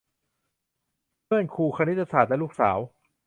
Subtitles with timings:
[1.25, 2.77] เพื่อนครูคณิตศาสตร์และลูกสาว